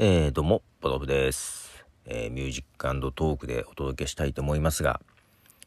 [0.00, 5.00] えー、どうも、ポトフです、えー、ミュージックトークでお届けしたいと思いますが、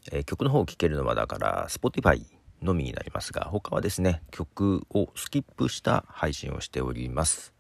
[0.10, 2.24] えー、曲の方を聴けるのはだから、Spotify
[2.62, 7.54] のみになりますが、他はですね、曲をスキップした配信をしております。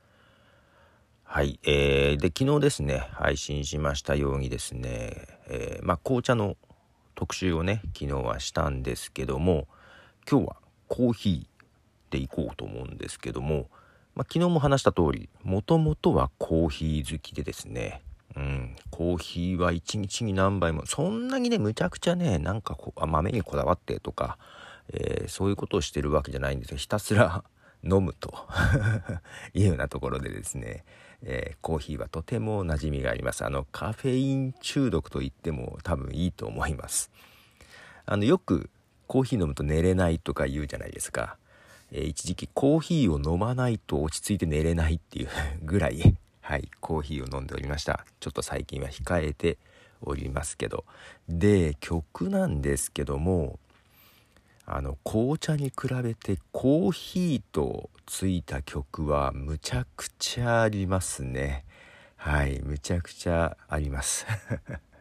[1.23, 6.55] はい、えー、で、昨日ですね、配信しましたようにですね、えー、まあ、紅茶の
[7.15, 9.67] 特集をね、昨日はしたんですけども、
[10.25, 10.55] 今日は
[10.87, 13.69] コーヒーでいこうと思うんですけども、
[14.15, 18.01] まあ、昨日も話した通り、もともとはコーヒー好きでですね、
[18.35, 24.37] うん、コーヒーは一日に何杯も、そんなにね、むちゃくちゃね、なんかこう、豆にこだわってとか、
[24.93, 26.77] えー、そういうことをしてるわけじゃないんですよ。
[26.77, 27.43] ひたすら
[27.83, 28.33] 飲むと
[29.53, 30.85] いうようなところでですね、
[31.23, 33.45] えー、コーヒーはとても馴染みがあります。
[33.45, 37.11] あの、カフェイン中毒と言っても多分いいと思います。
[38.05, 38.69] あの、よく
[39.07, 41.37] コーヒー飲むと寝れないとか言うじゃないですか。
[41.91, 45.29] えー、一時期コーヒーを飲まないと落ち着いて寝れないっていう
[45.63, 48.05] ぐらい、はい、コーヒーを飲んでおりました。
[48.19, 49.57] ちょっと最近は控えて
[50.01, 50.85] おりますけど。
[51.27, 53.59] で、曲なんですけども、
[54.65, 61.65] あの、紅茶に比べてコーヒーとついた曲はむちゃくちゃありますね。
[62.15, 64.25] はい、むちゃくちゃあります。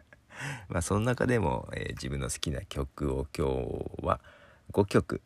[0.67, 3.47] まあ、その中でも、えー、自分の好きな曲を今
[4.01, 4.19] 日は
[4.71, 5.21] 5曲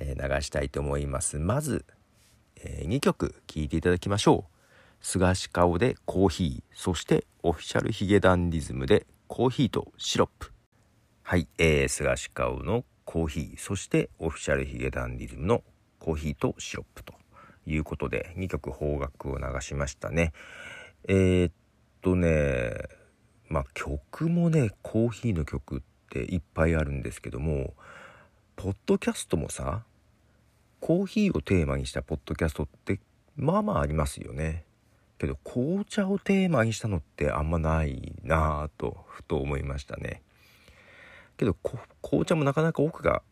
[0.00, 1.38] え流したいと思います。
[1.38, 1.84] まず、
[2.56, 4.58] え2曲聴いていただきましょう。
[5.00, 6.76] 菅氏顔でコーヒー。
[6.76, 10.52] そしてオフィシャルヒゲダンディズムでコーヒーとシロップ。
[11.22, 13.58] はい、えー、菅氏顔のコーヒー。
[13.58, 15.62] そしてオフィシャルヒゲダンディズムの
[15.98, 17.04] コーヒーとシロップ。
[17.04, 17.14] と
[17.66, 20.32] いうことで2曲邦楽を流しましたね。
[21.06, 21.52] えー、っ
[22.02, 22.72] とね
[23.48, 27.74] まあ曲もねコーヒーの曲っていっぱいあるんですけども
[28.58, 29.84] ポッドキャストもさ
[30.80, 32.98] コーヒーをテーマにしたポッドキャストって
[33.36, 34.64] まあまあありますよね。
[35.16, 40.22] けど紅茶をテーマにしたのってあんまないなぁとふと思いましたね。
[41.36, 41.54] けど
[42.02, 43.22] 紅茶もなかなか奥が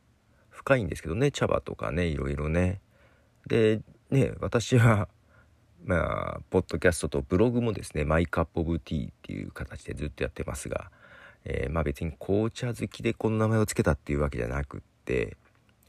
[0.48, 2.80] 深いんですけどね茶葉とかねいろいろね。
[3.48, 3.80] で
[4.12, 5.08] ね私は
[5.84, 10.92] まあポッドキャストとブログもですねマイカップオブティーっていう形でずっとやってますが、
[11.44, 14.95] えー、まあ別に紅茶好きでこの名前を付けたっていうわけじゃなくて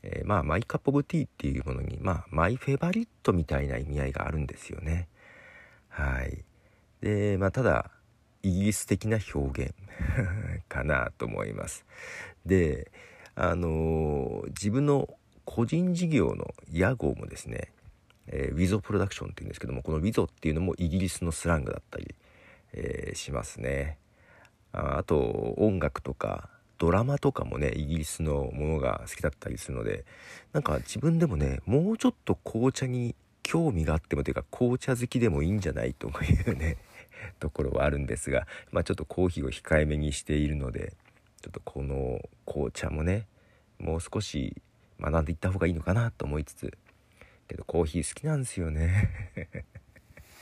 [0.04, 5.08] えー、まあマイカップオブティーっていうものにまあマイフェバリットみたいな意味合いがあるんですよね。
[5.90, 6.44] はい。
[7.02, 7.92] でまあただ
[8.44, 9.74] イギリス的な表現
[10.70, 11.86] かなと思います。
[12.46, 12.92] で
[13.36, 15.10] あのー、自分の
[15.46, 17.72] 個人事業の屋号もですね、
[18.28, 22.16] えー、ウィゾプロダクションっていうんですけどもこのウィゾっていうのもイギリスのスラングだったり、
[22.74, 23.98] えー、しますね。
[24.72, 30.06] ああと音楽とかドラマとかもねイギリスのものが好きだったりするので
[30.54, 36.78] なんか自分でもねもうちょっと紅茶に興味があってもというか紅茶好きでもいいんじゃないというね
[37.40, 40.94] ところはあるんですがまあちょっとコーヒーを控えめにしているので
[41.42, 43.28] ちょっとこの紅茶もね
[43.80, 44.62] もう少し
[45.00, 46.78] 学んでいった方がいいのかなと思いつつ
[47.48, 49.10] けどコーヒー好きなんですよね。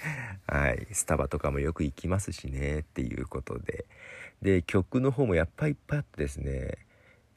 [0.48, 0.88] はい。
[0.92, 3.86] スタバとかもよく行きますしねっていうことで。
[4.42, 6.78] で曲の方もやっぱりいっぱいあってですね。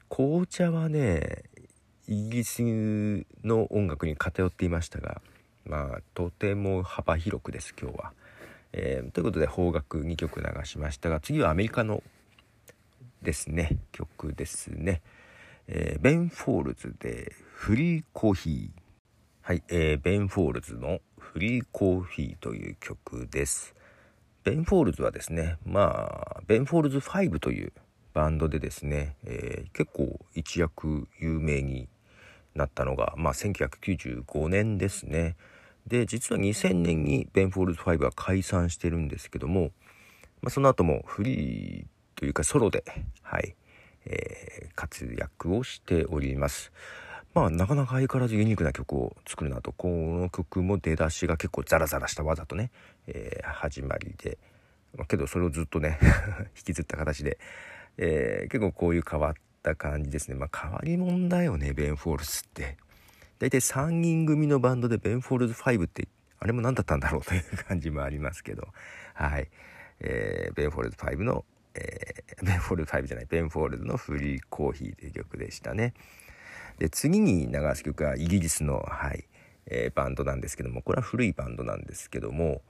[0.09, 1.43] 紅茶はね
[2.07, 2.61] イギリス
[3.43, 5.21] の音楽に偏っていましたが
[5.65, 8.13] まあとても幅広くです今日は。
[8.71, 12.03] えー、ということで邦楽2曲流しましたが次はアメリカの
[13.21, 15.01] ですね曲ですね、
[15.67, 18.81] えー、ベン・フォールズで「フリーコーヒー」
[19.41, 23.75] はい、えー、ベン・フォールズの「Free Coffee」という曲です
[24.43, 27.71] ベン・フォールズはですねまあベン・フォールズ5という
[28.15, 31.87] バンドでですね、えー、結構一躍有名に
[32.55, 35.35] なったのが、まあ、1995年ですね
[35.85, 39.69] で実は2000年にベン・フォールズ5は解散してるんですけども、
[40.41, 41.85] まあ、その後もフリー
[42.19, 42.83] というかソロで、
[43.21, 43.55] はい
[44.05, 46.71] えー、活躍をしております。
[47.39, 49.71] まあなかなか相変わらずユニークな曲を作るなと。
[49.71, 52.69] この曲も出だしが結構ザラザラした技とね、
[53.07, 54.37] えー、始まりで、
[54.97, 55.97] まあ、けどそれをずっとね
[56.57, 57.39] 引きずった形で、
[57.97, 59.33] えー、結構こういう変わっ
[59.63, 60.35] た感じですね。
[60.35, 62.75] まあ変わり者だよねベン・フォールズって。
[63.39, 66.09] 大体3人組のバンドでベン・フォールズ5って
[66.39, 68.67] あれも何だったんだろうという感じもありますけど。
[69.13, 69.49] はい、
[70.01, 75.93] えー、ベン・フォールズ5の、えー、ベン・フォールズ5じゃないベン・フォールズの Free Coffee という曲でしたね。
[76.79, 79.25] で次に流す曲はイギリスの、はい
[79.67, 82.61] えー、バンドなんですけどもこれは古いバンドなんですけども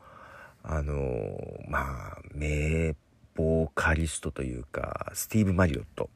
[0.63, 2.95] あのー、まあ名
[3.35, 6.07] ボーカリストというかスティーブ・マリオットっ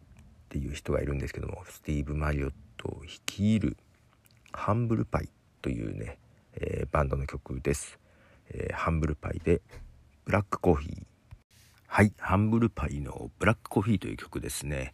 [0.49, 3.77] ていう人がいるんですけどもスティーブ・マリオットを率いる
[4.51, 5.29] ハンブルパイ
[5.61, 6.17] というね、
[6.55, 7.99] えー、バンドの曲です、
[8.49, 9.61] えー、ハンブルパイで
[10.25, 11.03] ブラックコーヒー。
[11.87, 14.93] はいハンブルパイのブラックコーヒーという曲ですね。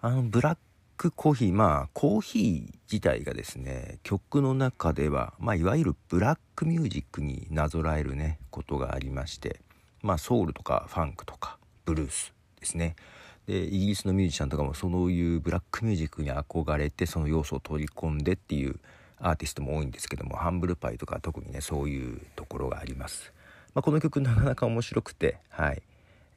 [0.00, 0.58] あのブラッ
[0.98, 9.60] クコーヒーまあコーヒー自体がですね曲の中では、まあ、いわゆるブラックミュージックになぞらえるねことがありまして
[10.02, 12.96] まあソウルとかファンクとかブルースですね。
[13.46, 18.78] でイギリスのミュージシャンとかもそういうブラックミュージックに憧れてその要素を取り込んでっていう
[19.18, 23.32] アーティストも多いんですけどもハンブルパイとか特にねそういうところがあります、
[23.72, 25.82] まあ、この曲なかなか面白くてはい。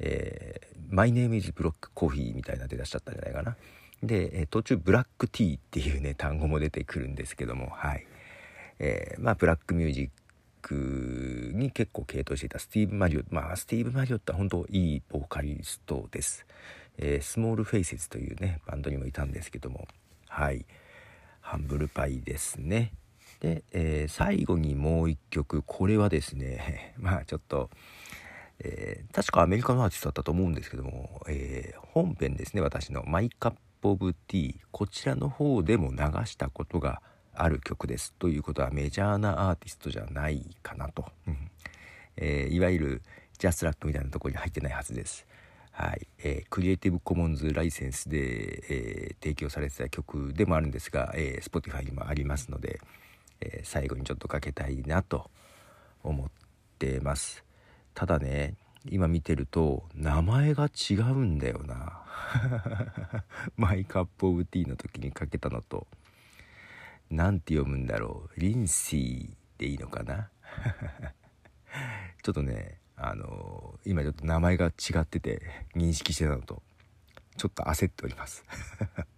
[0.03, 3.55] えー、マイネームイズブロックコーヒーみたいな出だしちゃったんじゃないかな。
[4.03, 8.05] で、え、途中ブラックティーっていうね単語も出てくるんですけどもはい、
[8.79, 10.09] えー、まあブラックミュージッ
[10.61, 16.45] クに結構傾倒していたスティーブ・マリオまあスティーブ・マリオって本当いいボーカリストです。
[16.97, 19.87] えー、スモールフェイセズというねバンドにもいたんですけども
[20.27, 20.65] はい。
[21.41, 22.93] ハンブルパイですね。
[23.39, 27.69] で、えー、最後にもう一曲これはですね まあちょっと、
[28.59, 37.01] えー、確かアメリカのアーティストだったと思うんですけども、え本編ですね私の「My Cupオブ・ティー」こちらの方でも流したことが
[37.33, 38.13] ある曲です。
[38.13, 41.11] ということはメジャーなアーティストじゃないかなと、
[42.17, 43.01] えいわゆる
[43.37, 45.25] ジャスラックみたいなとこに入ってないはずです。
[45.71, 46.07] はい。
[46.19, 52.81] えー、クリエイティブコモンズライセンスで、えー、提供されてた曲でもあるんですが、えー、Spotify にもありますので、
[53.39, 55.31] えー、最後にちょっとかけたいなと
[56.03, 56.27] 思っ
[56.77, 57.43] てます。
[57.93, 58.55] ただね
[58.85, 62.03] 今見てると名前が違うんだよな。
[63.55, 65.87] マイカップオブティーの時にかけたのと。
[67.09, 68.39] 何て読むんだろう。
[68.39, 70.29] リンシーでいいのかな。
[72.23, 75.41] ちょっとねあの今ちょっと名前が違ってて
[75.75, 76.63] 認識してたのと。
[77.37, 78.43] ちょっと焦っております。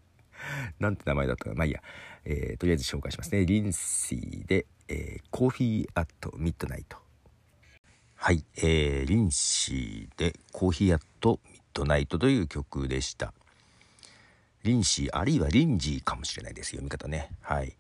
[0.80, 1.54] なんて名前だったか。
[1.56, 1.82] まあいいや、
[2.26, 3.46] えー、とりあえず紹介しますね。
[3.46, 7.03] リンシーで、えー、コーヒー at Midnight。
[8.26, 13.34] はい、えー、リンシーで Coffee at Midnight という曲でした。
[14.64, 16.70] リンシーあるいはリンジーかもしれないです。
[16.70, 17.32] 読み方ね。
[17.42, 17.76] はい、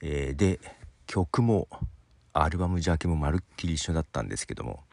[0.00, 0.60] えー、で
[1.08, 1.66] 曲も
[2.32, 4.84] アルバムジャケもまるっきり一緒だったんですけども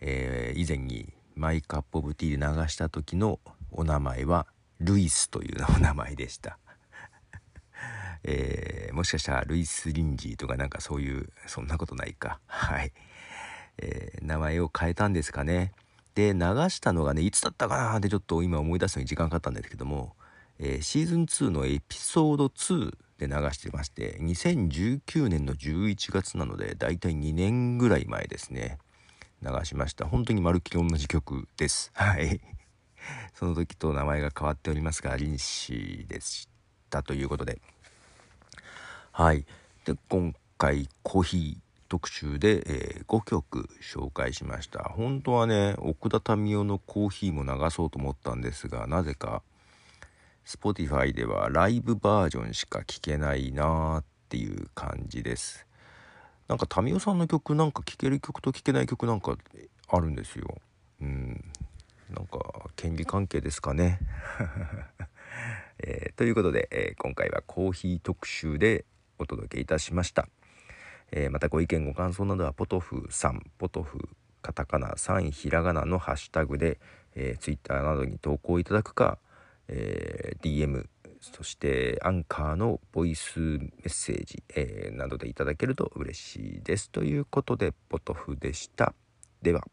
[0.00, 3.38] えー、以前に My Cup of Tea で流した時の
[3.70, 4.46] お名前は
[4.80, 6.58] ルイスというお名前でした、
[8.24, 12.40] えー、もしかしたらルイス・リンジーとかなんかそういうそんなことないか。
[12.46, 12.92] はい、
[13.78, 15.72] えー、名前を変えたんですかね。
[16.14, 16.40] で流
[16.70, 20.14] したのがねいつだったかなってちょっと今思い出すのに時間かかったんですけども、
[20.58, 28.78] えー、シーズン2のエピソード2で流してまして2019年の11月なのでだいたい2年ぐらい前ですね。
[29.42, 30.06] 流しました。
[30.06, 31.90] 本当にまるっきり同じ曲です。
[31.94, 32.40] はい。
[33.34, 36.48] その時と名前が変わっておりますがリンシーでし
[36.88, 37.60] たということで。
[39.12, 39.44] はい。
[39.84, 49.42] で今回コーヒー特集で、えー、5曲紹介しました本当はね奥田民生のコーヒーも流そうと思ったんですがなぜか
[50.44, 55.66] Spotify ではライブバージョンしか聴けないなーっていう感じです
[56.48, 59.36] なんか民生さんの曲なんか聴ける曲と聴けない曲なんか
[59.88, 60.60] あるんですよ。
[61.00, 61.44] うん
[62.08, 62.38] なんか
[62.76, 63.98] 権利関係ですかね。
[65.78, 68.84] えー、ということで、えー、今回はコーヒー特集で
[69.18, 70.28] お届けいたしました。
[71.12, 74.08] えー、またご意見ご感想などはポトフさんポトフ
[74.42, 76.78] カタカナ3ひらがなのハッシュタグで、
[77.14, 79.18] えー、ツイッターなどに投稿いただくか、
[79.68, 80.86] えー、DM
[81.20, 86.90] そしてアンカーのボイスメッセージ、えー、などでいただけると嬉しいです。
[86.90, 88.94] ということでポトフでした。
[89.42, 89.66] では。